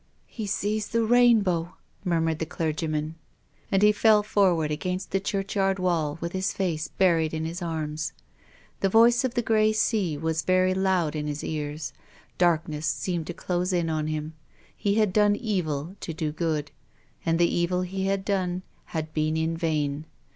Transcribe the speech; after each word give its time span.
"He 0.25 0.47
sees 0.47 0.87
the 0.87 1.03
rainbow!" 1.03 1.75
murmured 2.03 2.39
the 2.39 2.45
clergy 2.47 2.87
man. 2.87 3.13
And 3.71 3.83
he 3.83 3.91
fell 3.91 4.23
forward 4.23 4.71
against 4.71 5.11
the 5.11 5.19
churchyard 5.19 5.77
wall 5.77 6.17
with 6.19 6.31
his 6.31 6.51
face 6.53 6.87
buried 6.87 7.35
in 7.35 7.45
his 7.45 7.61
arms. 7.61 8.11
The 8.79 8.89
voice 8.89 9.23
of 9.23 9.35
the 9.35 9.43
grey 9.43 9.71
sea 9.73 10.17
was 10.17 10.41
very 10.41 10.73
loud 10.73 11.15
in 11.15 11.27
his 11.27 11.43
ears. 11.43 11.93
Darkness 12.39 12.87
seemed 12.87 13.27
to 13.27 13.35
close 13.35 13.71
in 13.71 13.91
on 13.91 14.07
him. 14.07 14.33
He 14.75 14.95
had 14.95 15.13
done 15.13 15.35
evil 15.35 15.95
to 15.99 16.15
do 16.15 16.31
good, 16.31 16.71
and 17.23 17.37
the 17.37 17.45
evil 17.53 17.83
he 17.83 18.07
had 18.07 18.25
done 18.25 18.63
had 18.85 19.13
been 19.13 19.37
in 19.37 19.55
vain. 19.55 20.05